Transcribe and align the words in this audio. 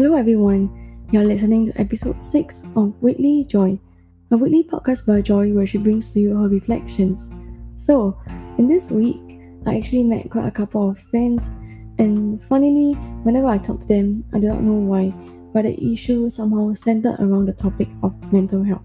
Hello, 0.00 0.16
everyone. 0.16 1.04
You're 1.12 1.26
listening 1.26 1.66
to 1.66 1.78
episode 1.78 2.24
6 2.24 2.64
of 2.74 2.94
Weekly 3.02 3.44
Joy, 3.44 3.78
a 4.30 4.36
weekly 4.38 4.64
podcast 4.64 5.04
by 5.04 5.20
Joy 5.20 5.52
where 5.52 5.66
she 5.66 5.76
brings 5.76 6.10
to 6.14 6.20
you 6.20 6.34
her 6.38 6.48
reflections. 6.48 7.30
So, 7.76 8.18
in 8.56 8.66
this 8.66 8.90
week, 8.90 9.20
I 9.66 9.76
actually 9.76 10.04
met 10.04 10.30
quite 10.30 10.46
a 10.46 10.50
couple 10.50 10.88
of 10.88 10.98
friends, 10.98 11.48
and 11.98 12.42
funnily, 12.44 12.94
whenever 13.24 13.48
I 13.48 13.58
talk 13.58 13.80
to 13.80 13.86
them, 13.86 14.24
I 14.32 14.40
do 14.40 14.46
not 14.46 14.62
know 14.62 14.72
why, 14.72 15.12
but 15.52 15.64
the 15.64 15.92
issue 15.92 16.30
somehow 16.30 16.72
centered 16.72 17.20
around 17.20 17.44
the 17.44 17.52
topic 17.52 17.90
of 18.02 18.16
mental 18.32 18.64
health. 18.64 18.80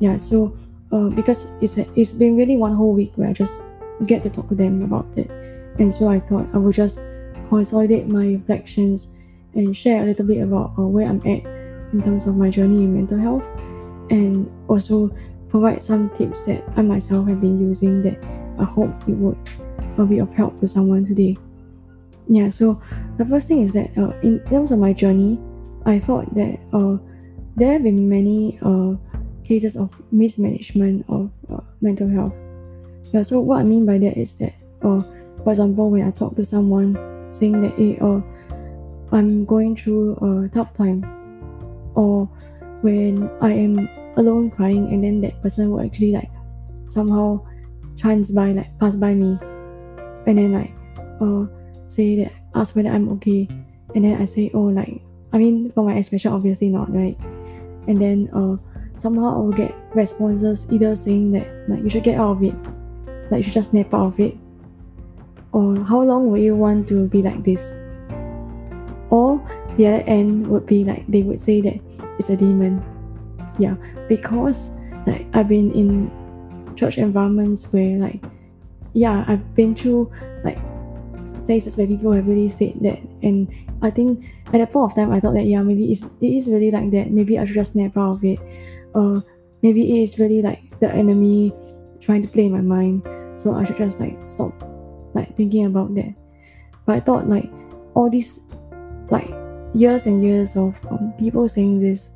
Yeah, 0.00 0.18
so 0.18 0.54
uh, 0.92 1.08
because 1.08 1.48
it's, 1.62 1.78
it's 1.78 2.12
been 2.12 2.36
really 2.36 2.58
one 2.58 2.74
whole 2.74 2.92
week 2.92 3.14
where 3.14 3.30
I 3.30 3.32
just 3.32 3.62
get 4.04 4.22
to 4.24 4.28
talk 4.28 4.48
to 4.50 4.54
them 4.54 4.82
about 4.82 5.16
it, 5.16 5.30
and 5.78 5.90
so 5.90 6.08
I 6.08 6.20
thought 6.20 6.46
I 6.52 6.58
would 6.58 6.74
just 6.74 7.00
consolidate 7.48 8.06
my 8.06 8.26
reflections 8.26 9.08
and 9.56 9.76
share 9.76 10.02
a 10.02 10.06
little 10.06 10.26
bit 10.26 10.42
about 10.42 10.72
uh, 10.78 10.82
where 10.82 11.08
I'm 11.08 11.20
at 11.20 11.44
in 11.92 12.02
terms 12.02 12.26
of 12.26 12.36
my 12.36 12.50
journey 12.50 12.84
in 12.84 12.94
mental 12.94 13.18
health 13.18 13.50
and 14.10 14.50
also 14.68 15.10
provide 15.48 15.82
some 15.82 16.10
tips 16.10 16.42
that 16.42 16.62
I 16.76 16.82
myself 16.82 17.26
have 17.28 17.40
been 17.40 17.58
using 17.58 18.02
that 18.02 18.22
I 18.58 18.64
hope 18.64 18.90
it 19.08 19.16
would 19.16 19.38
be 20.08 20.18
of 20.18 20.32
help 20.32 20.60
to 20.60 20.66
someone 20.66 21.04
today. 21.04 21.36
Yeah, 22.28 22.48
so 22.48 22.80
the 23.16 23.24
first 23.24 23.48
thing 23.48 23.62
is 23.62 23.72
that 23.72 23.96
uh, 23.96 24.12
in 24.20 24.44
terms 24.50 24.72
of 24.72 24.78
my 24.78 24.92
journey, 24.92 25.40
I 25.86 25.98
thought 25.98 26.34
that 26.34 26.58
uh, 26.72 26.98
there 27.56 27.72
have 27.72 27.82
been 27.82 28.08
many 28.08 28.58
uh, 28.62 28.94
cases 29.44 29.76
of 29.76 29.96
mismanagement 30.10 31.06
of 31.08 31.30
uh, 31.48 31.60
mental 31.80 32.08
health. 32.08 32.34
Yeah, 33.12 33.22
so 33.22 33.40
what 33.40 33.60
I 33.60 33.62
mean 33.62 33.86
by 33.86 33.98
that 33.98 34.18
is 34.18 34.34
that, 34.38 34.52
uh, 34.82 35.00
for 35.44 35.50
example, 35.50 35.90
when 35.90 36.02
I 36.02 36.10
talk 36.10 36.34
to 36.36 36.44
someone 36.44 36.98
saying 37.30 37.60
that, 37.62 37.78
hey, 37.78 37.98
uh, 38.00 38.20
I'm 39.12 39.44
going 39.44 39.76
through 39.76 40.16
a 40.16 40.48
tough 40.48 40.72
time, 40.72 41.04
or 41.94 42.28
when 42.82 43.30
I 43.40 43.52
am 43.52 43.88
alone 44.16 44.50
crying, 44.50 44.92
and 44.92 45.02
then 45.02 45.20
that 45.22 45.40
person 45.42 45.70
will 45.70 45.80
actually 45.80 46.12
like 46.12 46.30
somehow 46.86 47.40
chance 47.96 48.30
by 48.30 48.52
like 48.52 48.78
pass 48.78 48.96
by 48.96 49.14
me, 49.14 49.38
and 50.26 50.38
then 50.38 50.52
like 50.52 50.74
uh 51.20 51.46
say 51.86 52.24
that 52.24 52.32
ask 52.54 52.74
whether 52.74 52.90
I'm 52.90 53.08
okay, 53.14 53.48
and 53.94 54.04
then 54.04 54.20
I 54.20 54.24
say 54.24 54.50
oh 54.54 54.64
like 54.64 55.00
I 55.32 55.38
mean 55.38 55.70
for 55.72 55.84
my 55.84 55.94
expression 55.94 56.32
obviously 56.32 56.68
not 56.68 56.92
right, 56.92 57.16
and 57.86 58.00
then 58.00 58.28
uh 58.34 58.56
somehow 58.96 59.36
I 59.36 59.38
will 59.38 59.52
get 59.52 59.74
responses 59.94 60.66
either 60.70 60.94
saying 60.94 61.32
that 61.32 61.46
like 61.68 61.82
you 61.82 61.88
should 61.88 62.02
get 62.02 62.18
out 62.18 62.32
of 62.32 62.42
it, 62.42 62.54
like 63.30 63.38
you 63.38 63.42
should 63.44 63.54
just 63.54 63.70
snap 63.70 63.94
out 63.94 64.06
of 64.06 64.20
it, 64.20 64.36
or 65.52 65.78
how 65.84 66.02
long 66.02 66.30
will 66.30 66.38
you 66.38 66.56
want 66.56 66.88
to 66.88 67.06
be 67.08 67.22
like 67.22 67.44
this? 67.44 67.76
Or 69.10 69.40
the 69.76 69.86
other 69.86 70.04
end 70.06 70.46
would 70.46 70.66
be 70.66 70.84
like 70.84 71.06
they 71.06 71.22
would 71.22 71.40
say 71.40 71.60
that 71.60 71.80
it's 72.18 72.30
a 72.30 72.36
demon. 72.36 72.82
Yeah, 73.58 73.76
because 74.08 74.70
like 75.06 75.26
I've 75.34 75.48
been 75.48 75.70
in 75.72 76.10
church 76.76 76.98
environments 76.98 77.72
where 77.72 77.98
like 77.98 78.22
yeah, 78.92 79.24
I've 79.28 79.54
been 79.54 79.74
through 79.74 80.10
like 80.42 80.58
places 81.44 81.76
where 81.76 81.86
people 81.86 82.12
have 82.12 82.26
really 82.26 82.48
said 82.48 82.74
that. 82.80 82.98
And 83.22 83.52
I 83.82 83.90
think 83.90 84.24
at 84.46 84.52
that 84.52 84.72
point 84.72 84.90
of 84.90 84.96
time 84.96 85.12
I 85.12 85.20
thought 85.20 85.34
that 85.34 85.44
yeah 85.44 85.62
maybe 85.62 85.92
it's, 85.92 86.04
it 86.20 86.28
is 86.28 86.48
really 86.48 86.70
like 86.70 86.90
that. 86.92 87.10
Maybe 87.10 87.38
I 87.38 87.44
should 87.44 87.54
just 87.54 87.72
snap 87.72 87.96
out 87.96 88.12
of 88.12 88.24
it. 88.24 88.40
Or 88.94 89.22
maybe 89.62 89.82
it 89.84 90.02
is 90.02 90.18
really 90.18 90.42
like 90.42 90.78
the 90.80 90.90
enemy 90.90 91.52
trying 92.00 92.22
to 92.22 92.28
play 92.28 92.46
in 92.46 92.52
my 92.52 92.60
mind. 92.60 93.02
So 93.38 93.54
I 93.54 93.64
should 93.64 93.76
just 93.76 94.00
like 94.00 94.18
stop 94.28 94.52
like 95.14 95.36
thinking 95.36 95.66
about 95.66 95.94
that. 95.94 96.14
But 96.86 96.96
I 96.96 97.00
thought 97.00 97.28
like 97.28 97.50
all 97.94 98.08
these 98.08 98.40
like 99.10 99.30
years 99.74 100.06
and 100.06 100.22
years 100.22 100.56
of 100.56 100.84
um, 100.86 101.12
people 101.18 101.48
saying 101.48 101.80
this, 101.80 102.10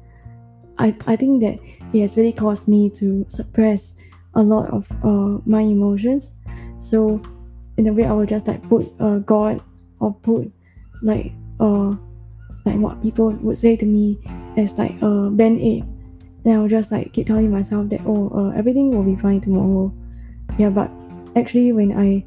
I, 0.79 0.95
I 1.07 1.17
think 1.17 1.43
that 1.43 1.59
it 1.93 2.01
has 2.01 2.17
really 2.17 2.33
caused 2.33 2.69
me 2.69 2.91
to 2.91 3.25
suppress 3.29 3.95
a 4.35 4.43
lot 4.43 4.71
of 4.71 4.91
uh, 5.05 5.41
my 5.45 5.61
emotions. 5.61 6.33
So 6.79 7.21
in 7.77 7.89
a 7.89 7.93
way, 7.93 8.05
I 8.05 8.13
would 8.13 8.29
just 8.29 8.47
like 8.47 8.67
put 8.69 8.93
uh, 9.01 9.19
God 9.19 9.63
or 10.01 10.15
put 10.15 10.51
like 11.03 11.33
uh 11.61 11.95
like 12.65 12.77
what 12.77 13.01
people 13.03 13.31
would 13.31 13.57
say 13.57 13.77
to 13.77 13.87
me 13.87 14.19
as 14.57 14.79
like 14.79 15.01
a 15.03 15.31
band 15.31 15.61
aid. 15.61 15.85
And 16.45 16.55
I 16.55 16.59
would 16.59 16.71
just 16.71 16.93
like 16.93 17.13
keep 17.13 17.27
telling 17.27 17.51
myself 17.51 17.89
that 17.91 18.01
oh 18.07 18.31
uh, 18.35 18.57
everything 18.57 18.91
will 18.91 19.05
be 19.05 19.17
fine 19.17 19.41
tomorrow. 19.41 19.93
Yeah, 20.59 20.71
but 20.71 20.91
actually 21.37 21.73
when 21.73 21.93
I 21.93 22.25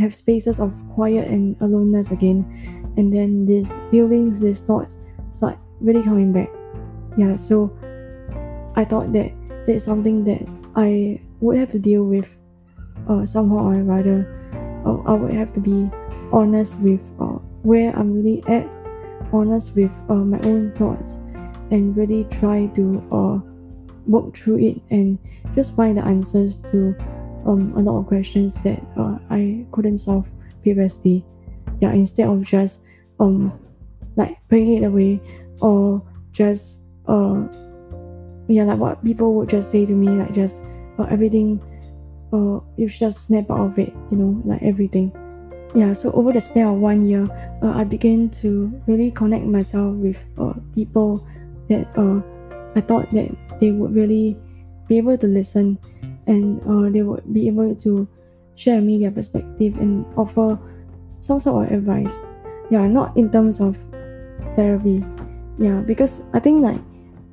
have 0.00 0.14
spaces 0.14 0.58
of 0.58 0.72
quiet 0.94 1.28
and 1.28 1.56
aloneness 1.60 2.10
again, 2.10 2.44
and 2.96 3.12
then 3.12 3.46
these 3.46 3.76
feelings 3.90 4.40
these 4.40 4.60
thoughts 4.60 4.98
start 5.30 5.58
really 5.80 6.02
coming 6.02 6.32
back. 6.32 6.50
Yeah 7.16 7.36
so 7.36 7.70
i 8.76 8.84
thought 8.84 9.12
that 9.12 9.32
that's 9.66 9.84
something 9.84 10.24
that 10.24 10.40
i 10.76 11.20
would 11.40 11.58
have 11.58 11.68
to 11.70 11.78
deal 11.78 12.04
with 12.04 12.38
uh, 13.08 13.24
somehow 13.26 13.58
or 13.58 13.82
rather 13.82 14.18
uh, 14.86 14.96
i 15.10 15.12
would 15.12 15.32
have 15.32 15.52
to 15.52 15.60
be 15.60 15.90
honest 16.32 16.78
with 16.80 17.12
uh, 17.20 17.38
where 17.62 17.94
i'm 17.96 18.12
really 18.12 18.42
at 18.46 18.78
honest 19.32 19.76
with 19.76 19.92
uh, 20.08 20.14
my 20.14 20.38
own 20.44 20.70
thoughts 20.72 21.16
and 21.70 21.96
really 21.96 22.24
try 22.24 22.66
to 22.68 22.98
uh, 23.12 23.38
work 24.06 24.36
through 24.36 24.58
it 24.58 24.80
and 24.90 25.18
just 25.54 25.76
find 25.76 25.98
the 25.98 26.04
answers 26.04 26.58
to 26.58 26.94
um, 27.46 27.72
a 27.76 27.80
lot 27.80 27.98
of 27.98 28.06
questions 28.06 28.54
that 28.62 28.80
uh, 28.96 29.18
i 29.30 29.64
couldn't 29.72 29.98
solve 29.98 30.30
previously. 30.62 31.24
Yeah 31.80 31.92
instead 31.92 32.28
of 32.28 32.44
just 32.44 32.84
um 33.18 33.52
like 34.16 34.36
putting 34.48 34.82
it 34.82 34.84
away 34.84 35.20
or 35.60 36.02
just 36.32 36.80
uh 37.08 37.46
yeah 38.48 38.64
like 38.64 38.78
what 38.78 39.04
people 39.04 39.34
would 39.34 39.48
just 39.48 39.70
say 39.70 39.86
to 39.86 39.92
me 39.92 40.08
like 40.08 40.32
just 40.32 40.62
uh, 40.98 41.04
everything 41.08 41.60
uh 42.32 42.60
you 42.76 42.88
should 42.88 43.00
just 43.00 43.26
snap 43.26 43.50
out 43.50 43.60
of 43.60 43.78
it 43.78 43.92
you 44.10 44.16
know 44.18 44.40
like 44.44 44.62
everything. 44.62 45.12
Yeah 45.74 45.92
so 45.92 46.10
over 46.12 46.32
the 46.32 46.40
span 46.40 46.66
of 46.66 46.76
one 46.82 47.06
year 47.06 47.24
uh, 47.62 47.70
i 47.78 47.84
began 47.84 48.28
to 48.42 48.74
really 48.86 49.10
connect 49.10 49.46
myself 49.46 49.94
with 49.94 50.26
uh, 50.36 50.52
people 50.74 51.24
that 51.68 51.86
uh, 51.96 52.18
i 52.74 52.80
thought 52.82 53.08
that 53.10 53.30
they 53.60 53.70
would 53.70 53.94
really 53.94 54.36
be 54.88 54.98
able 54.98 55.16
to 55.16 55.28
listen 55.28 55.78
and 56.26 56.60
uh, 56.66 56.90
they 56.90 57.02
would 57.02 57.24
be 57.32 57.48
able 57.48 57.74
to 57.74 58.08
share 58.54 58.80
me 58.80 58.98
their 58.98 59.10
perspective 59.10 59.78
and 59.78 60.04
offer 60.16 60.58
some 61.20 61.40
sort 61.40 61.66
of 61.66 61.72
advice. 61.72 62.20
Yeah, 62.70 62.86
not 62.86 63.16
in 63.16 63.30
terms 63.30 63.60
of 63.60 63.76
therapy. 64.54 65.04
Yeah, 65.58 65.80
because 65.80 66.24
I 66.32 66.40
think 66.40 66.62
like 66.62 66.80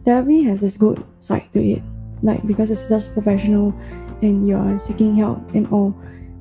therapy 0.05 0.43
has 0.43 0.61
this 0.61 0.77
good 0.77 1.03
side 1.19 1.51
to 1.53 1.59
it. 1.59 1.83
Like 2.23 2.45
because 2.47 2.71
it's 2.71 2.89
just 2.89 3.13
professional 3.13 3.73
and 4.21 4.47
you're 4.47 4.79
seeking 4.79 5.15
help 5.15 5.39
and 5.53 5.67
all. 5.67 5.95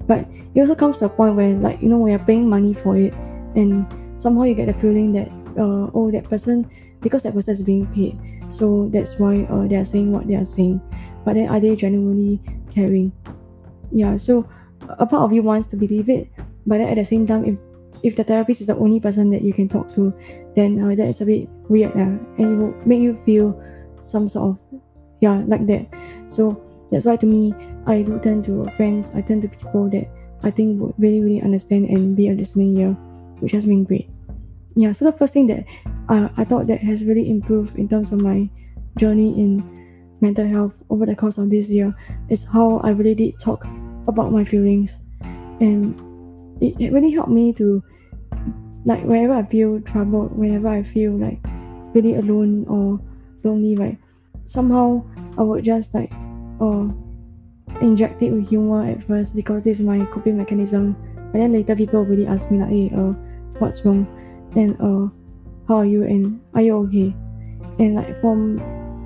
But 0.06 0.26
it 0.54 0.60
also 0.60 0.74
comes 0.74 0.98
to 0.98 1.06
a 1.06 1.08
point 1.08 1.34
where 1.34 1.54
like, 1.54 1.82
you 1.82 1.88
know, 1.88 1.98
we 1.98 2.12
are 2.12 2.22
paying 2.22 2.48
money 2.48 2.72
for 2.72 2.96
it 2.96 3.12
and 3.54 3.84
somehow 4.16 4.42
you 4.44 4.54
get 4.54 4.66
the 4.66 4.74
feeling 4.74 5.12
that 5.12 5.28
uh, 5.58 5.90
oh 5.94 6.10
that 6.12 6.24
person 6.24 6.68
because 7.00 7.22
that 7.24 7.34
person 7.34 7.52
is 7.52 7.62
being 7.62 7.86
paid. 7.88 8.18
So 8.48 8.88
that's 8.92 9.18
why 9.18 9.44
uh, 9.50 9.66
they 9.66 9.76
are 9.76 9.84
saying 9.84 10.12
what 10.12 10.26
they 10.26 10.36
are 10.36 10.44
saying. 10.44 10.80
But 11.26 11.34
then 11.34 11.50
are 11.50 11.58
they 11.58 11.74
genuinely 11.74 12.38
caring? 12.70 13.10
Yeah, 13.90 14.14
so 14.14 14.48
a 14.86 15.04
part 15.04 15.26
of 15.26 15.32
you 15.32 15.42
wants 15.42 15.66
to 15.74 15.76
believe 15.76 16.08
it, 16.08 16.30
but 16.66 16.78
then 16.78 16.88
at 16.88 16.94
the 16.94 17.04
same 17.04 17.26
time, 17.26 17.44
if 17.44 17.58
if 18.04 18.14
the 18.14 18.22
therapist 18.22 18.60
is 18.60 18.68
the 18.68 18.76
only 18.76 19.00
person 19.00 19.30
that 19.30 19.42
you 19.42 19.52
can 19.52 19.66
talk 19.66 19.90
to, 19.94 20.14
then 20.54 20.78
uh, 20.78 20.94
that 20.94 21.08
is 21.08 21.20
a 21.20 21.26
bit 21.26 21.48
weird, 21.68 21.90
uh, 21.98 22.14
and 22.38 22.46
it 22.46 22.56
will 22.56 22.74
make 22.86 23.02
you 23.02 23.16
feel 23.26 23.58
some 23.98 24.28
sort 24.28 24.54
of 24.54 24.80
yeah 25.20 25.42
like 25.50 25.66
that. 25.66 25.90
So 26.30 26.62
that's 26.92 27.06
why 27.06 27.16
to 27.16 27.26
me, 27.26 27.50
I 27.86 28.02
do 28.02 28.20
turn 28.20 28.40
to 28.46 28.62
friends. 28.78 29.10
I 29.10 29.20
turn 29.20 29.40
to 29.42 29.48
people 29.48 29.90
that 29.90 30.06
I 30.44 30.50
think 30.54 30.78
would 30.80 30.94
really 30.96 31.20
really 31.20 31.42
understand 31.42 31.90
and 31.90 32.14
be 32.14 32.28
a 32.28 32.34
listening 32.34 32.78
ear, 32.78 32.94
which 33.42 33.50
has 33.50 33.66
been 33.66 33.82
great. 33.82 34.08
Yeah. 34.76 34.92
So 34.92 35.10
the 35.10 35.16
first 35.16 35.34
thing 35.34 35.48
that 35.48 35.66
uh, 36.08 36.28
I 36.36 36.44
thought 36.44 36.68
that 36.68 36.78
has 36.86 37.02
really 37.02 37.28
improved 37.28 37.74
in 37.74 37.88
terms 37.88 38.12
of 38.12 38.22
my 38.22 38.48
journey 38.94 39.34
in 39.34 39.64
mental 40.20 40.46
health 40.46 40.82
over 40.90 41.06
the 41.06 41.14
course 41.14 41.38
of 41.38 41.50
this 41.50 41.70
year 41.70 41.94
is 42.28 42.44
how 42.44 42.78
I 42.78 42.90
really 42.90 43.14
did 43.14 43.38
talk 43.38 43.66
about 44.08 44.32
my 44.32 44.44
feelings 44.44 44.98
and 45.60 45.94
it, 46.60 46.92
really 46.92 47.10
helped 47.10 47.30
me 47.30 47.52
to 47.54 47.82
like 48.84 49.02
whenever 49.04 49.34
I 49.34 49.44
feel 49.44 49.80
troubled, 49.80 50.36
whenever 50.36 50.68
I 50.68 50.82
feel 50.82 51.12
like 51.12 51.40
really 51.94 52.14
alone 52.14 52.64
or 52.68 53.00
lonely, 53.42 53.76
right? 53.76 53.98
Somehow 54.46 55.04
I 55.36 55.42
would 55.42 55.64
just 55.64 55.94
like 55.94 56.12
uh 56.60 56.88
inject 57.82 58.22
it 58.22 58.30
with 58.32 58.48
humor 58.48 58.86
at 58.86 59.02
first 59.02 59.34
because 59.34 59.62
this 59.62 59.80
is 59.80 59.86
my 59.86 60.04
coping 60.06 60.38
mechanism. 60.38 60.96
And 61.16 61.42
then 61.42 61.52
later 61.52 61.76
people 61.76 62.04
really 62.04 62.26
ask 62.26 62.50
me 62.50 62.58
like, 62.58 62.70
hey, 62.70 62.90
uh, 62.94 63.12
what's 63.58 63.84
wrong? 63.84 64.06
And 64.54 64.80
uh 64.80 65.12
how 65.68 65.78
are 65.78 65.84
you 65.84 66.04
and 66.04 66.40
are 66.54 66.62
you 66.62 66.76
okay? 66.86 67.14
And 67.78 67.96
like 67.96 68.18
from 68.20 68.58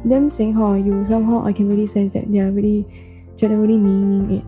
them 0.04 0.30
saying 0.30 0.54
how 0.54 0.64
are 0.72 0.78
you, 0.78 1.04
somehow 1.04 1.44
I 1.44 1.52
can 1.52 1.68
really 1.68 1.86
sense 1.86 2.12
that 2.12 2.30
they 2.30 2.40
are 2.40 2.50
really 2.50 2.86
genuinely 3.36 3.78
meaning 3.78 4.38
it. 4.38 4.44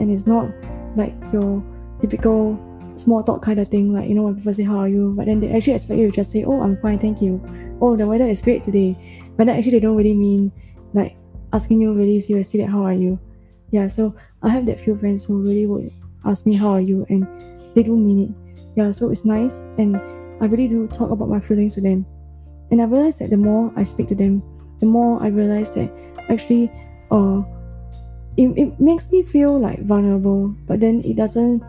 And 0.00 0.10
it's 0.10 0.26
not 0.26 0.48
like 0.96 1.14
your 1.32 1.62
typical 2.00 2.58
small 2.94 3.22
talk 3.22 3.42
kind 3.42 3.58
of 3.60 3.68
thing, 3.68 3.92
like 3.92 4.08
you 4.08 4.14
know 4.14 4.22
when 4.22 4.36
people 4.36 4.54
say 4.54 4.64
how 4.64 4.78
are 4.78 4.88
you, 4.88 5.14
but 5.16 5.26
then 5.26 5.40
they 5.40 5.50
actually 5.54 5.74
expect 5.74 5.98
you 5.98 6.06
to 6.06 6.12
just 6.12 6.30
say, 6.30 6.44
Oh, 6.44 6.60
I'm 6.60 6.76
fine, 6.80 6.98
thank 6.98 7.22
you. 7.22 7.40
Oh, 7.80 7.96
the 7.96 8.06
weather 8.06 8.28
is 8.28 8.42
great 8.42 8.64
today. 8.64 8.96
But 9.36 9.46
then 9.46 9.56
actually 9.56 9.72
they 9.72 9.80
don't 9.80 9.96
really 9.96 10.14
mean 10.14 10.52
like 10.94 11.16
asking 11.52 11.80
you 11.80 11.92
really 11.92 12.20
seriously 12.20 12.60
that 12.60 12.68
how 12.68 12.82
are 12.82 12.92
you. 12.92 13.18
Yeah, 13.70 13.86
so 13.86 14.14
I 14.42 14.48
have 14.48 14.66
that 14.66 14.80
few 14.80 14.96
friends 14.96 15.24
who 15.24 15.42
really 15.42 15.66
would 15.66 15.92
ask 16.24 16.46
me 16.46 16.54
how 16.54 16.70
are 16.70 16.80
you 16.80 17.06
and 17.08 17.26
they 17.74 17.82
do 17.82 17.96
mean 17.96 18.28
it. 18.28 18.58
Yeah, 18.76 18.90
so 18.90 19.10
it's 19.10 19.24
nice 19.24 19.60
and 19.78 19.96
I 20.40 20.46
really 20.46 20.68
do 20.68 20.86
talk 20.88 21.10
about 21.10 21.28
my 21.28 21.40
feelings 21.40 21.74
to 21.74 21.80
them. 21.80 22.06
And 22.70 22.80
I 22.80 22.84
realize 22.84 23.18
that 23.18 23.30
the 23.30 23.36
more 23.36 23.72
I 23.76 23.82
speak 23.82 24.08
to 24.08 24.14
them, 24.14 24.42
the 24.80 24.86
more 24.86 25.22
I 25.22 25.28
realize 25.28 25.70
that 25.72 25.90
actually 26.28 26.70
uh 27.10 27.42
it, 28.36 28.56
it 28.56 28.78
makes 28.78 29.10
me 29.10 29.24
feel 29.24 29.58
like 29.58 29.82
vulnerable, 29.82 30.54
but 30.66 30.78
then 30.78 31.02
it 31.04 31.16
doesn't 31.16 31.60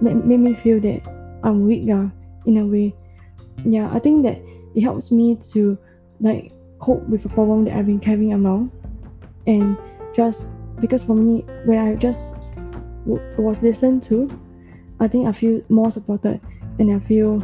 make, 0.00 0.14
make 0.14 0.38
me 0.38 0.54
feel 0.54 0.78
that 0.80 1.02
I'm 1.42 1.66
weak 1.66 1.90
uh, 1.90 2.06
in 2.46 2.58
a 2.58 2.64
way. 2.64 2.94
Yeah, 3.64 3.90
I 3.92 3.98
think 3.98 4.22
that 4.22 4.40
it 4.76 4.82
helps 4.82 5.10
me 5.10 5.34
to 5.52 5.76
like 6.20 6.52
cope 6.78 7.02
with 7.08 7.24
a 7.24 7.28
problem 7.28 7.64
that 7.64 7.74
I've 7.74 7.86
been 7.86 7.98
carrying 7.98 8.32
around 8.32 8.70
and 9.46 9.76
just 10.14 10.50
because 10.80 11.02
for 11.02 11.16
me 11.16 11.40
when 11.64 11.78
I 11.78 11.94
just 11.94 12.36
w- 13.06 13.22
was 13.38 13.62
listened 13.62 14.02
to 14.04 14.28
I 15.00 15.08
think 15.08 15.26
I 15.26 15.32
feel 15.32 15.60
more 15.68 15.90
supported 15.90 16.40
and 16.78 16.92
I 16.92 16.98
feel 16.98 17.38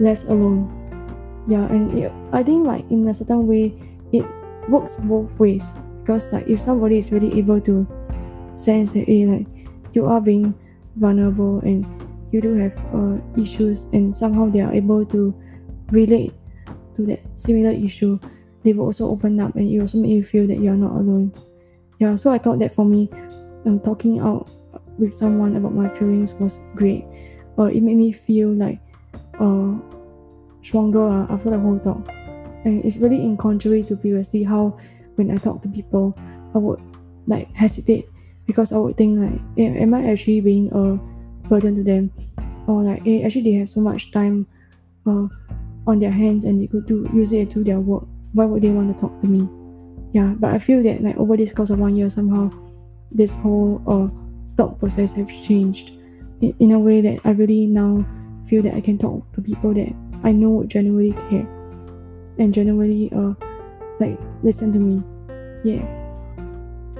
less 0.00 0.24
alone 0.24 0.72
yeah 1.46 1.66
and 1.66 1.92
it, 1.98 2.12
I 2.32 2.42
think 2.42 2.66
like 2.66 2.90
in 2.90 3.06
a 3.08 3.14
certain 3.14 3.46
way 3.46 3.74
works 4.68 4.96
both 4.96 5.30
ways. 5.38 5.74
Because 6.00 6.32
like 6.32 6.48
if 6.48 6.60
somebody 6.60 6.98
is 6.98 7.12
really 7.12 7.36
able 7.38 7.60
to 7.62 7.86
sense 8.56 8.92
that 8.92 9.04
hey, 9.06 9.26
like 9.26 9.46
you 9.92 10.06
are 10.06 10.20
being 10.20 10.54
vulnerable 10.96 11.60
and 11.60 11.86
you 12.32 12.40
do 12.40 12.54
have 12.54 12.76
uh, 12.94 13.16
issues 13.40 13.84
and 13.92 14.14
somehow 14.14 14.48
they 14.50 14.60
are 14.60 14.72
able 14.72 15.04
to 15.06 15.34
relate 15.90 16.32
to 16.94 17.06
that 17.06 17.20
similar 17.36 17.70
issue 17.70 18.18
they 18.64 18.72
will 18.72 18.86
also 18.86 19.08
open 19.08 19.40
up 19.40 19.54
and 19.54 19.70
it 19.70 19.80
also 19.80 19.98
make 19.98 20.10
you 20.10 20.22
feel 20.22 20.46
that 20.46 20.60
you're 20.60 20.74
not 20.74 20.92
alone. 20.92 21.32
Yeah 21.98 22.16
so 22.16 22.30
i 22.30 22.38
thought 22.38 22.58
that 22.58 22.74
for 22.74 22.84
me 22.84 23.08
um, 23.64 23.80
talking 23.80 24.20
out 24.20 24.48
with 24.98 25.16
someone 25.16 25.56
about 25.56 25.74
my 25.74 25.88
feelings 25.88 26.34
was 26.34 26.58
great. 26.74 27.04
Uh, 27.58 27.64
it 27.64 27.82
made 27.82 27.96
me 27.96 28.12
feel 28.12 28.50
like 28.50 28.80
uh, 29.40 29.74
stronger 30.62 31.06
uh, 31.06 31.32
after 31.32 31.50
the 31.50 31.58
whole 31.58 31.78
talk 31.78 32.08
and 32.64 32.84
it's 32.84 32.96
really 32.96 33.22
in 33.22 33.36
contrary 33.36 33.82
to 33.82 33.96
previously 33.96 34.42
how 34.42 34.76
when 35.16 35.30
i 35.30 35.36
talk 35.36 35.62
to 35.62 35.68
people 35.68 36.14
i 36.54 36.58
would 36.58 36.80
like 37.28 37.52
hesitate. 37.54 38.08
Because 38.46 38.72
i 38.72 38.78
would 38.78 38.96
think 38.96 39.20
like 39.20 39.40
am 39.58 39.94
i 39.94 40.10
actually 40.10 40.40
being 40.40 40.72
a 40.72 40.96
burden 41.48 41.76
to 41.76 41.84
them? 41.84 42.10
Or 42.66 42.82
like 42.82 43.04
hey, 43.04 43.22
actually 43.22 43.42
they 43.42 43.52
have 43.52 43.68
so 43.68 43.80
much 43.80 44.10
time 44.10 44.46
uh, 45.06 45.28
on 45.86 45.98
their 45.98 46.10
hands 46.10 46.44
and 46.44 46.60
they 46.60 46.66
could 46.66 46.86
do 46.86 47.08
use 47.12 47.32
it 47.32 47.50
to 47.50 47.64
their 47.64 47.80
work. 47.80 48.04
Why 48.32 48.44
would 48.44 48.62
they 48.62 48.70
want 48.70 48.94
to 48.94 49.00
talk 49.00 49.20
to 49.20 49.26
me? 49.26 49.48
Yeah 50.12 50.34
but 50.38 50.54
i 50.54 50.58
feel 50.58 50.82
that 50.82 51.02
like 51.02 51.16
over 51.18 51.36
this 51.36 51.52
course 51.52 51.68
of 51.70 51.78
one 51.78 51.94
year 51.94 52.08
somehow 52.08 52.50
this 53.12 53.36
whole 53.36 53.82
uh, 53.86 54.08
thought 54.56 54.78
process 54.78 55.12
has 55.12 55.28
changed. 55.46 55.92
In, 56.40 56.54
in 56.60 56.72
a 56.72 56.78
way 56.78 57.00
that 57.00 57.20
i 57.24 57.30
really 57.30 57.66
now 57.66 58.06
feel 58.46 58.62
that 58.62 58.74
i 58.74 58.80
can 58.80 58.96
talk 58.96 59.30
to 59.34 59.42
people 59.42 59.74
that 59.74 59.92
i 60.22 60.32
know 60.32 60.64
genuinely 60.64 61.12
care 61.28 61.46
and 62.38 62.52
genuinely 62.54 63.10
uh 63.12 63.34
like 64.00 64.18
listen 64.42 64.72
to 64.72 64.78
me. 64.78 65.02
Yeah. 65.64 65.84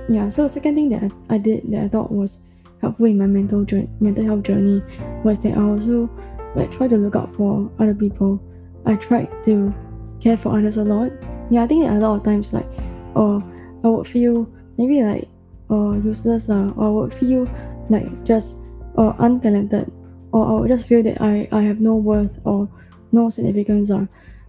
Yeah 0.08 0.29
so 0.29 0.43
the 0.43 0.49
second 0.49 0.75
thing 0.75 0.88
that 0.90 1.02
I, 1.05 1.35
I 1.35 1.38
did 1.38 1.70
that 1.70 1.85
i 1.85 1.88
thought 1.88 2.11
was 2.11 2.38
helpful 2.81 3.06
in 3.06 3.19
my 3.19 3.26
mental 3.26 3.64
journey, 3.64 3.88
mental 4.00 4.25
health 4.25 4.43
journey 4.43 4.82
was 5.25 5.38
that 5.40 5.56
i 5.56 5.61
also 5.61 6.08
like 6.55 6.70
try 6.70 6.88
to 6.88 6.96
look 6.96 7.14
out 7.14 7.35
for 7.35 7.70
other 7.79 7.94
people. 7.94 8.40
I 8.87 8.94
tried 8.96 9.29
to 9.44 9.75
care 10.20 10.37
for 10.37 10.56
others 10.56 10.76
a 10.79 10.85
lot. 10.85 11.12
Yeah 11.50 11.62
i 11.62 11.67
think 11.67 11.85
a 11.85 11.93
lot 11.94 12.17
of 12.17 12.25
times 12.25 12.52
like 12.52 12.67
or 13.14 13.43
I 13.85 13.88
would 13.88 14.06
feel 14.06 14.49
maybe 14.76 15.02
like 15.02 15.29
uh, 15.70 15.93
useless 15.93 16.49
uh, 16.49 16.73
or 16.76 16.87
I 16.87 16.90
would 16.90 17.12
feel 17.12 17.49
like 17.88 18.25
just 18.25 18.56
uh, 18.96 19.12
untalented 19.14 19.90
or 20.32 20.46
I 20.46 20.61
would 20.61 20.69
just 20.69 20.87
feel 20.87 21.02
that 21.02 21.20
I, 21.20 21.49
I 21.52 21.62
have 21.62 21.81
no 21.81 21.96
worth 21.96 22.40
or 22.44 22.69
no 23.12 23.29
significance 23.31 23.90
uh. 23.90 24.06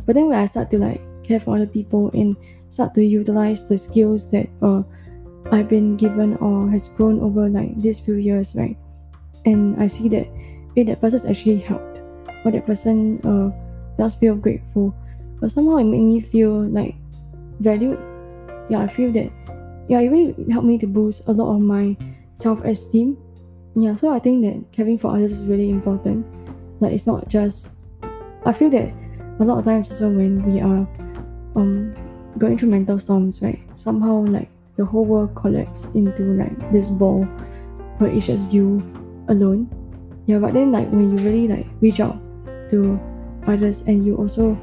But 0.09 0.15
then 0.15 0.25
when 0.25 0.39
I 0.39 0.49
start 0.49 0.71
to 0.71 0.79
like 0.79 0.97
care 1.21 1.39
for 1.39 1.53
other 1.53 1.69
people 1.69 2.09
and 2.17 2.33
start 2.67 2.95
to 2.95 3.05
utilize 3.05 3.61
the 3.69 3.77
skills 3.77 4.25
that 4.31 4.49
uh, 4.65 4.81
I've 5.53 5.69
been 5.69 5.97
given 5.97 6.33
or 6.37 6.67
has 6.71 6.87
grown 6.87 7.21
over 7.21 7.47
like 7.47 7.79
these 7.79 7.99
few 7.99 8.15
years 8.15 8.55
right 8.57 8.75
and 9.45 9.77
I 9.77 9.85
see 9.85 10.09
that 10.09 10.25
hey, 10.73 10.81
that 10.89 10.99
person's 10.99 11.29
actually 11.29 11.57
helped 11.61 12.01
or 12.43 12.49
that 12.49 12.65
person 12.65 13.21
uh, 13.21 13.53
does 14.01 14.15
feel 14.15 14.33
grateful 14.33 14.95
but 15.39 15.51
somehow 15.51 15.77
it 15.77 15.83
made 15.83 16.01
me 16.01 16.21
feel 16.21 16.65
like 16.65 16.95
valued 17.59 18.01
yeah, 18.67 18.81
I 18.81 18.87
feel 18.87 19.11
that 19.11 19.29
yeah, 19.87 19.99
it 19.99 20.09
really 20.09 20.33
helped 20.49 20.65
me 20.65 20.79
to 20.79 20.87
boost 20.87 21.27
a 21.27 21.33
lot 21.33 21.53
of 21.53 21.61
my 21.61 21.97
self-esteem. 22.33 23.15
Yeah, 23.75 23.93
so 23.93 24.09
I 24.09 24.17
think 24.17 24.43
that 24.43 24.71
caring 24.71 24.97
for 24.97 25.13
others 25.13 25.41
is 25.41 25.45
really 25.45 25.69
important. 25.69 26.25
Like 26.79 26.93
it's 26.93 27.05
not 27.05 27.29
just 27.29 27.71
I 28.45 28.53
feel 28.53 28.69
that 28.71 28.93
a 29.39 29.43
lot 29.43 29.59
of 29.59 29.65
times 29.65 29.89
also 29.89 30.09
when 30.09 30.43
we 30.43 30.59
are 30.59 30.87
um 31.55 31.95
going 32.37 32.57
through 32.57 32.69
mental 32.69 32.99
storms, 32.99 33.41
right? 33.41 33.59
Somehow 33.73 34.25
like 34.25 34.49
the 34.77 34.85
whole 34.85 35.05
world 35.05 35.35
collapse 35.35 35.87
into 35.93 36.23
like 36.23 36.71
this 36.71 36.89
ball 36.89 37.23
where 37.97 38.09
it's 38.09 38.27
just 38.27 38.53
you 38.53 38.83
alone. 39.27 39.67
Yeah, 40.25 40.39
but 40.39 40.53
then 40.53 40.71
like 40.71 40.89
when 40.89 41.17
you 41.17 41.23
really 41.23 41.47
like 41.47 41.67
reach 41.81 41.99
out 41.99 42.17
to 42.69 42.99
others 43.47 43.81
and 43.81 44.05
you 44.05 44.15
also 44.15 44.55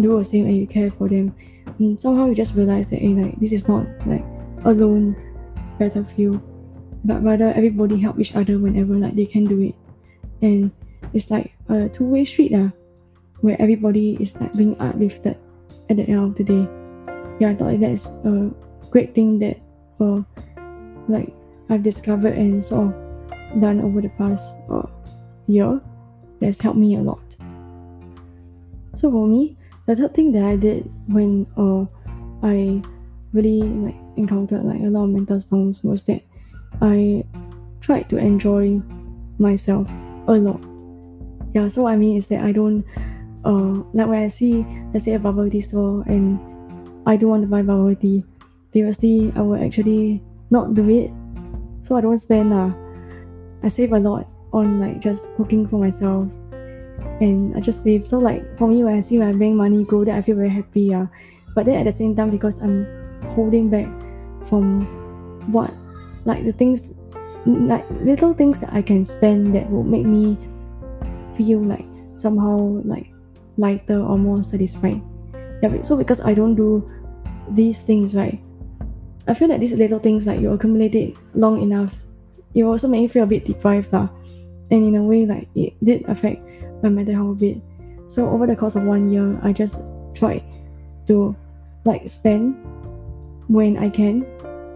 do 0.00 0.18
the 0.18 0.24
same 0.24 0.46
and 0.46 0.56
you 0.56 0.66
care 0.66 0.90
for 0.90 1.08
them, 1.08 1.34
and 1.78 1.98
somehow 1.98 2.26
you 2.26 2.34
just 2.34 2.54
realize 2.54 2.90
that 2.90 3.00
hey, 3.00 3.14
like 3.14 3.38
this 3.38 3.52
is 3.52 3.68
not 3.68 3.86
like 4.06 4.24
alone 4.64 5.16
battlefield 5.78 6.40
but 7.04 7.22
rather 7.22 7.52
everybody 7.54 7.98
help 7.98 8.18
each 8.18 8.34
other 8.34 8.58
whenever 8.58 8.94
like 8.94 9.14
they 9.16 9.26
can 9.26 9.44
do 9.44 9.60
it 9.60 9.74
and 10.40 10.70
it's 11.12 11.30
like 11.30 11.52
a 11.68 11.88
two-way 11.88 12.24
street 12.24 12.54
uh, 12.54 12.68
where 13.42 13.60
everybody 13.60 14.16
is 14.20 14.38
like 14.40 14.52
being 14.54 14.78
uplifted 14.80 15.36
at 15.90 15.96
the 15.96 16.04
end 16.08 16.18
of 16.18 16.34
the 16.34 16.44
day. 16.44 16.64
Yeah 17.38 17.50
i 17.50 17.54
thought 17.54 17.80
that's 17.80 18.06
a 18.06 18.50
great 18.90 19.14
thing 19.14 19.38
that 19.40 19.58
uh, 20.00 20.22
like 21.08 21.34
i've 21.70 21.82
discovered 21.82 22.38
and 22.38 22.62
sort 22.62 22.88
of 22.88 23.02
done 23.60 23.80
over 23.80 24.00
the 24.00 24.08
past 24.10 24.58
uh, 24.70 24.86
year. 25.46 25.80
That's 26.40 26.58
helped 26.58 26.78
me 26.78 26.96
a 26.96 27.00
lot. 27.00 27.36
So 28.94 29.10
for 29.10 29.26
me 29.26 29.56
the 29.86 29.96
third 29.96 30.14
thing 30.14 30.32
that 30.32 30.44
I 30.44 30.56
did 30.56 30.90
when 31.06 31.46
uh, 31.56 31.86
I 32.46 32.82
really 33.32 33.62
like 33.62 33.96
encountered 34.16 34.62
like 34.64 34.80
a 34.80 34.90
lot 34.90 35.04
of 35.04 35.10
mental 35.10 35.40
storms 35.40 35.82
was 35.82 36.04
that 36.04 36.22
I 36.80 37.24
tried 37.80 38.08
to 38.10 38.16
enjoy 38.16 38.80
myself 39.38 39.88
a 40.28 40.32
lot. 40.32 40.62
Yeah, 41.54 41.68
so 41.68 41.86
I 41.86 41.96
mean 41.96 42.16
is 42.16 42.28
that 42.28 42.44
I 42.44 42.52
don't 42.52 42.84
uh 43.44 43.82
like 43.92 44.06
when 44.06 44.22
I 44.22 44.28
see 44.28 44.66
let's 44.92 45.04
say 45.04 45.14
a 45.14 45.18
bubble 45.18 45.48
tea 45.48 45.60
store 45.60 46.02
and 46.06 46.38
I 47.06 47.16
do 47.16 47.28
want 47.28 47.42
to 47.42 47.48
buy 47.48 47.62
bubble 47.62 47.94
tea, 47.94 48.24
previously 48.70 49.32
I 49.36 49.42
would 49.42 49.62
actually 49.62 50.22
not 50.50 50.74
do 50.74 50.88
it. 50.88 51.10
So 51.82 51.96
I 51.96 52.00
don't 52.00 52.18
spend 52.18 52.52
uh 52.52 52.70
I 53.62 53.68
save 53.68 53.92
a 53.92 53.98
lot 53.98 54.28
on 54.52 54.80
like 54.80 55.00
just 55.00 55.34
cooking 55.36 55.66
for 55.66 55.78
myself 55.78 56.30
and 57.20 57.56
I 57.56 57.60
just 57.60 57.82
save. 57.82 58.06
So 58.06 58.18
like 58.18 58.42
for 58.58 58.68
me, 58.68 58.84
when 58.84 58.96
I 58.96 59.00
see 59.00 59.18
my 59.18 59.32
bank 59.32 59.54
money 59.54 59.84
grow, 59.84 60.04
then 60.04 60.16
I 60.16 60.22
feel 60.22 60.36
very 60.36 60.50
happy. 60.50 60.82
Yeah, 60.92 61.06
but 61.54 61.66
then 61.66 61.78
at 61.78 61.84
the 61.84 61.92
same 61.92 62.14
time, 62.14 62.30
because 62.30 62.58
I'm 62.60 62.86
holding 63.26 63.70
back 63.70 63.86
from 64.46 64.86
what 65.52 65.72
like 66.24 66.44
the 66.44 66.52
things 66.52 66.94
like 67.46 67.88
little 67.90 68.34
things 68.34 68.60
that 68.60 68.72
I 68.72 68.82
can 68.82 69.04
spend 69.04 69.54
that 69.54 69.70
will 69.70 69.82
make 69.82 70.06
me 70.06 70.38
feel 71.34 71.60
like 71.60 71.86
somehow 72.14 72.58
like 72.84 73.11
lighter 73.56 74.00
or 74.00 74.18
more 74.18 74.42
satisfied. 74.42 75.00
Yeah, 75.62 75.82
so 75.82 75.96
because 75.96 76.20
I 76.20 76.34
don't 76.34 76.54
do 76.54 76.88
these 77.50 77.82
things 77.82 78.14
right, 78.14 78.40
I 79.28 79.34
feel 79.34 79.48
that 79.48 79.60
these 79.60 79.72
little 79.72 79.98
things 79.98 80.26
like 80.26 80.40
you 80.40 80.50
accumulate 80.52 80.94
it 80.94 81.16
long 81.34 81.62
enough, 81.62 81.94
it 82.54 82.64
also 82.64 82.88
make 82.88 83.02
you 83.02 83.08
feel 83.08 83.24
a 83.24 83.26
bit 83.26 83.44
deprived 83.44 83.92
lah. 83.92 84.08
And 84.70 84.82
in 84.88 84.96
a 84.96 85.02
way 85.02 85.26
like 85.26 85.48
it 85.54 85.74
did 85.84 86.08
affect 86.08 86.42
my 86.82 86.88
mental 86.88 87.14
health 87.14 87.36
a 87.36 87.40
bit. 87.40 87.58
So 88.08 88.28
over 88.28 88.46
the 88.46 88.56
course 88.56 88.74
of 88.74 88.84
one 88.84 89.10
year, 89.10 89.38
I 89.42 89.52
just 89.52 89.80
tried 90.14 90.42
to 91.06 91.36
like 91.84 92.08
spend 92.08 92.56
when 93.48 93.76
I 93.78 93.88
can. 93.88 94.26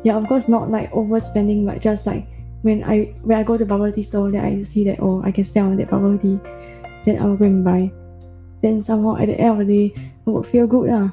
Yeah, 0.04 0.16
of 0.16 0.28
course 0.28 0.48
not 0.48 0.70
like 0.70 0.92
overspending, 0.92 1.66
but 1.66 1.80
just 1.80 2.06
like 2.06 2.28
when 2.62 2.84
I 2.84 3.14
when 3.22 3.38
I 3.38 3.42
go 3.42 3.56
to 3.56 3.66
bubble 3.66 3.90
tea 3.90 4.02
store, 4.02 4.30
then 4.30 4.44
I 4.44 4.62
see 4.62 4.84
that 4.84 5.00
oh 5.00 5.22
I 5.24 5.32
can 5.32 5.44
spend 5.44 5.66
on 5.66 5.76
that 5.76 5.90
bubble 5.90 6.16
tea, 6.18 6.38
then 7.04 7.18
I 7.20 7.26
will 7.26 7.36
go 7.36 7.46
and 7.46 7.64
buy. 7.64 7.90
Then 8.62 8.80
somehow 8.82 9.16
at 9.16 9.26
the 9.26 9.38
end 9.40 9.60
of 9.60 9.66
the 9.66 9.88
day, 9.88 10.12
I 10.26 10.30
would 10.30 10.46
feel 10.46 10.66
good 10.66 10.90
lah. 10.90 11.10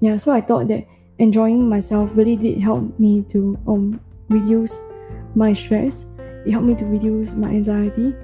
Yeah, 0.00 0.16
so 0.16 0.32
I 0.32 0.40
thought 0.40 0.68
that 0.68 0.86
enjoying 1.18 1.68
myself 1.68 2.14
really 2.14 2.36
did 2.36 2.58
help 2.58 2.98
me 2.98 3.22
to 3.34 3.58
um 3.66 4.00
reduce 4.28 4.78
my 5.34 5.52
stress. 5.52 6.06
It 6.46 6.52
helped 6.52 6.66
me 6.66 6.74
to 6.76 6.86
reduce 6.86 7.34
my 7.34 7.50
anxiety 7.50 8.14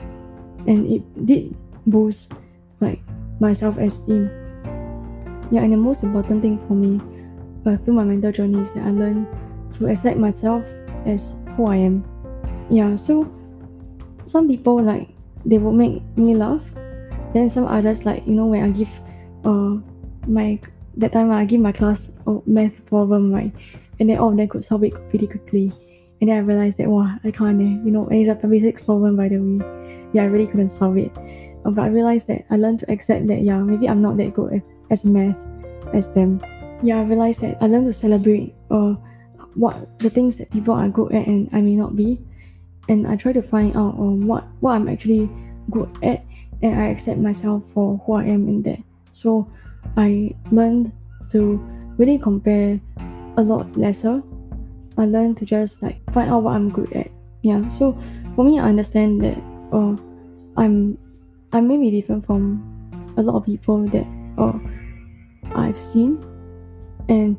and 0.66 0.86
it 0.86 1.02
did 1.26 1.54
boost 1.86 2.32
like 2.80 3.00
my 3.40 3.52
self-esteem 3.52 4.30
yeah 5.50 5.62
and 5.62 5.72
the 5.72 5.76
most 5.76 6.02
important 6.02 6.40
thing 6.40 6.58
for 6.66 6.74
me 6.74 7.00
uh, 7.66 7.76
through 7.76 7.94
my 7.94 8.04
mental 8.04 8.32
journey 8.32 8.58
is 8.60 8.72
that 8.72 8.84
i 8.84 8.90
learned 8.90 9.26
to 9.72 9.86
accept 9.88 10.16
myself 10.16 10.64
as 11.04 11.36
who 11.56 11.66
i 11.66 11.76
am 11.76 12.04
yeah 12.70 12.94
so 12.94 13.28
some 14.24 14.48
people 14.48 14.80
like 14.80 15.08
they 15.44 15.58
will 15.58 15.72
make 15.72 16.02
me 16.16 16.34
laugh 16.34 16.72
then 17.34 17.50
some 17.50 17.66
others 17.66 18.06
like 18.06 18.26
you 18.26 18.34
know 18.34 18.46
when 18.46 18.62
i 18.64 18.70
give 18.70 19.00
uh 19.44 19.76
my 20.26 20.58
that 20.96 21.12
time 21.12 21.30
i 21.30 21.44
give 21.44 21.60
my 21.60 21.72
class 21.72 22.12
a 22.26 22.38
math 22.46 22.84
problem 22.86 23.32
right? 23.32 23.52
And 24.00 24.10
then 24.10 24.18
all 24.18 24.30
of 24.30 24.36
them 24.36 24.48
could 24.48 24.64
solve 24.64 24.82
it 24.82 24.94
pretty 25.08 25.26
quickly. 25.26 25.70
And 26.20 26.30
then 26.30 26.36
i 26.36 26.40
realized 26.40 26.78
that 26.78 26.88
wow 26.88 27.14
i 27.24 27.30
can't 27.30 27.60
eh, 27.60 27.78
you 27.84 27.90
know 27.90 28.06
and 28.06 28.18
it's 28.18 28.42
a 28.42 28.46
basics 28.46 28.82
problem 28.82 29.16
by 29.16 29.28
the 29.28 29.38
way. 29.38 30.08
Yeah 30.12 30.22
i 30.22 30.26
really 30.26 30.46
couldn't 30.46 30.68
solve 30.70 30.96
it. 30.96 31.12
Uh, 31.64 31.70
but 31.70 31.82
i 31.82 31.88
realized 31.88 32.26
that 32.28 32.44
i 32.50 32.56
learned 32.56 32.78
to 32.80 32.90
accept 32.90 33.26
that 33.26 33.42
yeah 33.42 33.58
maybe 33.58 33.88
i'm 33.88 34.00
not 34.00 34.16
that 34.16 34.34
good 34.34 34.54
at 34.54 34.62
as 34.90 35.04
math 35.04 35.44
as 35.92 36.10
them. 36.10 36.40
Yeah 36.82 36.98
i 36.98 37.02
realized 37.02 37.40
that 37.42 37.58
i 37.60 37.66
learned 37.66 37.86
to 37.86 37.92
celebrate 37.92 38.54
uh 38.70 38.94
what 39.54 39.98
the 39.98 40.10
things 40.10 40.36
that 40.38 40.50
people 40.50 40.74
are 40.74 40.88
good 40.88 41.12
at 41.12 41.26
and 41.26 41.48
i 41.52 41.60
may 41.60 41.76
not 41.76 41.96
be. 41.96 42.20
And 42.88 43.06
I 43.06 43.16
try 43.16 43.32
to 43.32 43.40
find 43.40 43.74
out 43.76 43.94
um, 43.96 44.26
what 44.26 44.44
what 44.60 44.72
I'm 44.72 44.88
actually 44.88 45.30
good 45.70 45.88
at 46.02 46.22
and 46.64 46.80
I 46.80 46.86
accept 46.86 47.20
myself 47.20 47.66
for 47.66 48.00
who 48.06 48.14
I 48.14 48.24
am 48.24 48.48
in 48.48 48.62
there. 48.62 48.82
So 49.10 49.46
I 49.96 50.34
learned 50.50 50.92
to 51.28 51.60
really 51.98 52.18
compare 52.18 52.80
a 53.36 53.42
lot 53.42 53.76
lesser. 53.76 54.22
I 54.96 55.04
learned 55.04 55.36
to 55.38 55.44
just 55.44 55.82
like 55.82 56.00
find 56.12 56.30
out 56.30 56.42
what 56.42 56.56
I'm 56.56 56.70
good 56.70 56.90
at. 56.94 57.10
Yeah. 57.42 57.68
So 57.68 57.92
for 58.34 58.44
me 58.44 58.58
I 58.58 58.64
understand 58.64 59.22
that 59.22 59.36
uh, 59.72 59.94
I'm 60.56 60.96
I 61.52 61.60
may 61.60 61.76
be 61.76 61.90
different 61.90 62.24
from 62.24 62.64
a 63.18 63.22
lot 63.22 63.36
of 63.36 63.44
people 63.44 63.86
that 63.88 64.06
uh, 64.38 64.58
I've 65.54 65.76
seen 65.76 66.24
and 67.10 67.36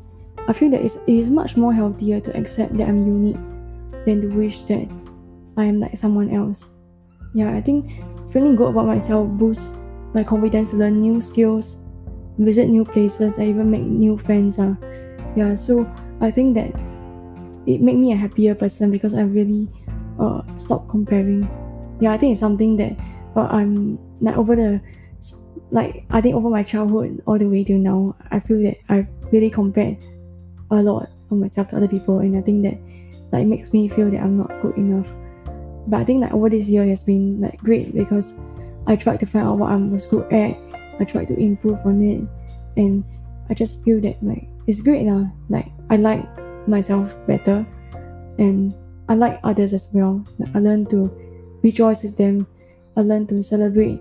I 0.48 0.52
feel 0.52 0.70
that 0.70 0.80
it's, 0.80 0.96
it 1.08 1.18
is 1.18 1.28
much 1.28 1.56
more 1.56 1.72
healthier 1.72 2.20
to 2.20 2.36
accept 2.38 2.76
that 2.78 2.88
I'm 2.88 3.04
unique 3.04 3.42
than 4.06 4.22
to 4.22 4.28
wish 4.28 4.62
that 4.70 4.88
I 5.56 5.64
am 5.64 5.80
like 5.80 5.96
someone 5.96 6.30
else. 6.30 6.68
Yeah, 7.34 7.50
I 7.50 7.60
think 7.60 7.90
feeling 8.30 8.56
good 8.56 8.70
about 8.70 8.86
myself 8.86 9.28
boosts 9.28 9.76
my 10.14 10.24
confidence 10.24 10.70
to 10.70 10.76
learn 10.76 11.00
new 11.00 11.20
skills, 11.20 11.76
visit 12.38 12.68
new 12.68 12.84
places, 12.84 13.38
I 13.38 13.44
even 13.44 13.70
make 13.70 13.82
new 13.82 14.16
friends. 14.16 14.58
Uh. 14.58 14.74
Yeah, 15.36 15.54
so 15.54 15.84
I 16.20 16.30
think 16.30 16.54
that 16.54 16.72
it 17.66 17.80
made 17.82 17.98
me 17.98 18.12
a 18.12 18.16
happier 18.16 18.54
person 18.54 18.90
because 18.90 19.12
I 19.12 19.22
really 19.22 19.68
uh, 20.18 20.40
stopped 20.56 20.88
comparing. 20.88 21.48
Yeah, 22.00 22.12
I 22.12 22.18
think 22.18 22.32
it's 22.32 22.40
something 22.40 22.76
that 22.76 22.96
uh, 23.36 23.48
I'm 23.50 23.98
like 24.20 24.36
over 24.36 24.56
the 24.56 24.80
like 25.70 26.04
I 26.10 26.20
think 26.20 26.34
over 26.34 26.48
my 26.48 26.62
childhood 26.62 27.22
all 27.26 27.38
the 27.38 27.46
way 27.46 27.64
till 27.64 27.78
now, 27.78 28.16
I 28.30 28.40
feel 28.40 28.62
that 28.62 28.76
I've 28.88 29.08
really 29.32 29.50
compared 29.50 29.98
a 30.70 30.76
lot 30.76 31.10
of 31.30 31.36
myself 31.38 31.68
to 31.68 31.76
other 31.76 31.88
people, 31.88 32.20
and 32.20 32.36
I 32.36 32.40
think 32.40 32.62
that 32.62 32.78
like 33.32 33.42
it 33.42 33.48
makes 33.48 33.72
me 33.72 33.88
feel 33.88 34.10
that 34.10 34.22
I'm 34.22 34.36
not 34.36 34.60
good 34.60 34.76
enough 34.76 35.12
but 35.86 36.00
I 36.00 36.04
think 36.04 36.22
like 36.22 36.32
over 36.32 36.50
this 36.50 36.68
year 36.68 36.84
has 36.86 37.02
been 37.02 37.40
like 37.40 37.58
great 37.58 37.94
because 37.94 38.34
I 38.86 38.96
tried 38.96 39.20
to 39.20 39.26
find 39.26 39.46
out 39.46 39.58
what 39.58 39.72
I 39.72 39.76
was 39.76 40.06
good 40.06 40.30
at. 40.32 40.56
I 40.98 41.04
tried 41.04 41.28
to 41.28 41.38
improve 41.38 41.84
on 41.84 42.02
it, 42.02 42.24
and 42.76 43.04
I 43.50 43.54
just 43.54 43.84
feel 43.84 44.00
that 44.00 44.22
like 44.22 44.48
it's 44.66 44.80
great 44.80 45.04
now. 45.04 45.30
Like 45.48 45.66
I 45.90 45.96
like 45.96 46.24
myself 46.66 47.16
better, 47.26 47.66
and 48.38 48.74
I 49.08 49.14
like 49.14 49.38
others 49.44 49.72
as 49.72 49.88
well. 49.92 50.24
Like, 50.38 50.54
I 50.54 50.58
learn 50.58 50.86
to 50.86 51.10
rejoice 51.62 52.02
with 52.02 52.16
them. 52.16 52.46
I 52.96 53.02
learn 53.02 53.26
to 53.28 53.42
celebrate 53.42 54.00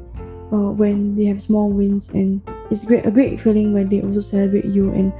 uh, 0.51 0.71
when 0.73 1.15
they 1.15 1.25
have 1.25 1.41
small 1.41 1.69
wins, 1.69 2.09
and 2.09 2.41
it's 2.71 2.85
great 2.85 3.05
a 3.05 3.11
great 3.11 3.39
feeling 3.39 3.73
when 3.73 3.89
they 3.89 4.01
also 4.01 4.21
celebrate 4.21 4.65
you, 4.65 4.91
and 4.91 5.13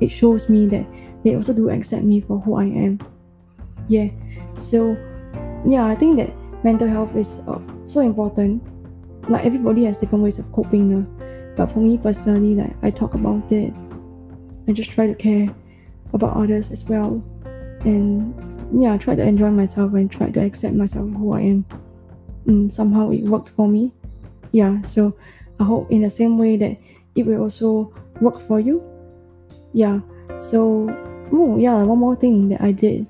it 0.00 0.08
shows 0.08 0.48
me 0.48 0.66
that 0.66 0.86
they 1.24 1.34
also 1.34 1.52
do 1.52 1.70
accept 1.70 2.04
me 2.04 2.20
for 2.20 2.38
who 2.40 2.56
I 2.56 2.64
am. 2.64 2.98
Yeah, 3.88 4.10
so 4.54 4.96
yeah, 5.66 5.86
I 5.86 5.94
think 5.94 6.16
that 6.16 6.32
mental 6.64 6.88
health 6.88 7.16
is 7.16 7.40
uh, 7.46 7.60
so 7.84 8.00
important. 8.00 8.62
Like 9.28 9.44
everybody 9.44 9.84
has 9.84 9.96
different 9.96 10.22
ways 10.24 10.38
of 10.38 10.50
coping, 10.52 10.94
uh, 10.94 11.54
but 11.56 11.66
for 11.66 11.80
me 11.80 11.98
personally, 11.98 12.54
like 12.54 12.74
I 12.82 12.90
talk 12.90 13.14
about 13.14 13.50
it. 13.50 13.72
I 14.68 14.72
just 14.72 14.90
try 14.90 15.06
to 15.06 15.14
care 15.14 15.48
about 16.12 16.36
others 16.36 16.70
as 16.70 16.84
well, 16.88 17.22
and 17.84 18.34
yeah, 18.72 18.94
I 18.94 18.98
try 18.98 19.14
to 19.14 19.22
enjoy 19.22 19.50
myself 19.50 19.94
and 19.94 20.10
try 20.10 20.30
to 20.30 20.40
accept 20.40 20.74
myself 20.74 21.10
who 21.10 21.32
I 21.32 21.40
am. 21.40 21.64
Mm, 22.46 22.72
somehow 22.72 23.10
it 23.10 23.22
worked 23.22 23.48
for 23.48 23.68
me. 23.68 23.92
Yeah, 24.52 24.80
so 24.82 25.16
I 25.60 25.64
hope 25.64 25.90
in 25.90 26.02
the 26.02 26.10
same 26.10 26.38
way 26.38 26.56
that 26.56 26.76
it 27.14 27.24
will 27.24 27.40
also 27.40 27.92
work 28.20 28.38
for 28.38 28.60
you. 28.60 28.82
Yeah. 29.72 30.00
So 30.36 30.88
oh 31.32 31.56
yeah, 31.58 31.82
one 31.82 31.98
more 31.98 32.16
thing 32.16 32.48
that 32.50 32.60
I 32.60 32.72
did. 32.72 33.06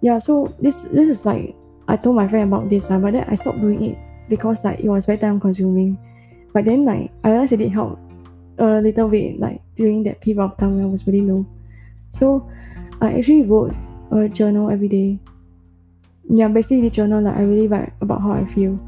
Yeah, 0.00 0.18
so 0.18 0.54
this 0.60 0.84
this 0.84 1.08
is 1.08 1.26
like 1.26 1.54
I 1.92 1.96
told 2.00 2.16
my 2.16 2.26
friend 2.26 2.48
about 2.48 2.70
this, 2.70 2.90
uh, 2.90 2.96
but 2.96 3.12
then 3.12 3.28
I 3.28 3.34
stopped 3.34 3.60
doing 3.60 3.84
it 3.84 3.98
because 4.30 4.64
like 4.64 4.80
it 4.80 4.88
was 4.88 5.04
very 5.04 5.18
time 5.18 5.38
consuming. 5.38 6.00
But 6.54 6.64
then 6.64 6.86
like 6.86 7.12
I 7.22 7.30
realized 7.30 7.52
it 7.52 7.58
did 7.58 7.70
help 7.70 8.00
a 8.56 8.80
little 8.80 9.08
bit 9.08 9.38
like 9.38 9.60
during 9.76 10.02
that 10.04 10.22
period 10.22 10.40
of 10.40 10.56
time 10.56 10.76
when 10.76 10.84
I 10.84 10.88
was 10.88 11.06
really 11.06 11.20
low. 11.20 11.44
So 12.08 12.48
I 13.02 13.18
actually 13.18 13.42
wrote 13.42 13.76
a 14.10 14.26
journal 14.26 14.70
every 14.70 14.88
day. 14.88 15.18
Yeah, 16.30 16.48
basically 16.48 16.88
the 16.88 16.90
journal 16.90 17.20
like 17.20 17.36
I 17.36 17.42
really 17.42 17.68
write 17.68 17.92
about 18.00 18.22
how 18.22 18.32
I 18.32 18.46
feel. 18.46 18.80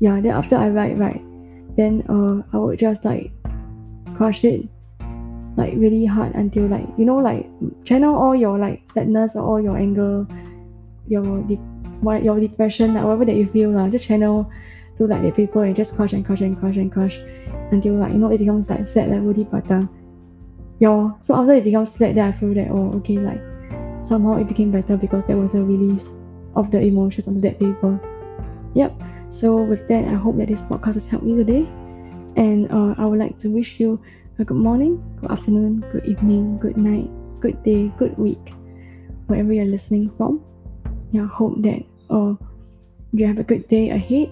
Yeah, 0.00 0.18
then 0.20 0.32
after 0.32 0.56
I 0.56 0.70
write 0.70 0.96
right, 0.96 1.20
then 1.76 2.00
uh 2.08 2.40
I 2.56 2.58
would 2.58 2.78
just 2.78 3.04
like 3.04 3.30
crush 4.16 4.44
it 4.44 4.64
like 5.56 5.74
really 5.76 6.06
hard 6.06 6.34
until 6.34 6.64
like 6.64 6.88
you 6.96 7.04
know 7.04 7.18
like 7.18 7.44
channel 7.84 8.16
all 8.16 8.34
your 8.34 8.56
like 8.58 8.80
sadness 8.88 9.36
or 9.36 9.44
all 9.44 9.60
your 9.60 9.76
anger, 9.76 10.26
your 11.08 11.44
what 12.02 12.22
your 12.22 12.38
depression, 12.38 12.94
like 12.94 13.04
whatever 13.04 13.24
that 13.24 13.36
you 13.36 13.46
feel, 13.46 13.70
like, 13.70 13.92
just 13.92 14.06
channel 14.06 14.50
to 14.96 15.06
like 15.06 15.22
the 15.22 15.32
paper 15.32 15.64
and 15.64 15.74
just 15.74 15.96
crush 15.96 16.12
and 16.12 16.24
crush 16.24 16.40
and 16.40 16.58
crush 16.58 16.76
and 16.76 16.92
crush 16.92 17.18
until 17.70 17.94
like 17.94 18.12
you 18.12 18.18
know 18.18 18.30
it 18.30 18.38
becomes 18.38 18.68
like 18.68 18.86
flat 18.86 19.08
like 19.08 19.22
roti 19.22 19.44
prata. 19.44 19.88
Yeah. 20.78 21.12
So 21.20 21.34
after 21.36 21.52
it 21.52 21.64
becomes 21.64 21.96
flat, 21.96 22.14
then 22.14 22.28
I 22.28 22.32
feel 22.32 22.54
that 22.54 22.68
oh 22.70 22.92
okay 22.98 23.18
like 23.18 23.40
somehow 24.04 24.36
it 24.36 24.48
became 24.48 24.70
better 24.70 24.96
because 24.96 25.24
there 25.24 25.36
was 25.36 25.54
a 25.54 25.64
release 25.64 26.12
of 26.54 26.70
the 26.70 26.80
emotions 26.80 27.28
on 27.28 27.40
that 27.40 27.58
paper. 27.58 27.98
Yep. 28.74 29.00
So 29.30 29.62
with 29.62 29.88
that, 29.88 30.04
I 30.04 30.14
hope 30.14 30.36
that 30.38 30.48
this 30.48 30.60
podcast 30.60 30.94
has 30.94 31.06
helped 31.06 31.26
you 31.26 31.36
today. 31.36 31.66
And 32.36 32.70
uh, 32.72 32.94
I 32.98 33.04
would 33.04 33.18
like 33.18 33.38
to 33.38 33.48
wish 33.48 33.80
you 33.80 34.00
a 34.38 34.44
good 34.44 34.56
morning, 34.56 35.02
good 35.20 35.30
afternoon, 35.30 35.84
good 35.92 36.04
evening, 36.06 36.58
good 36.58 36.76
night, 36.76 37.08
good 37.40 37.62
day, 37.62 37.92
good 37.98 38.16
week, 38.16 38.52
wherever 39.26 39.52
you're 39.52 39.66
listening 39.66 40.08
from. 40.08 40.42
Yeah, 41.12 41.26
hope 41.26 41.60
that 41.62 41.84
or 42.12 42.36
you 43.12 43.26
have 43.26 43.40
a 43.40 43.42
good 43.42 43.66
day 43.68 43.88
ahead. 43.88 44.28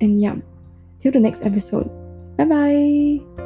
And 0.00 0.20
yeah, 0.20 0.36
till 1.00 1.12
the 1.12 1.20
next 1.20 1.40
episode. 1.42 1.88
Bye 2.36 2.44
bye. 2.44 3.43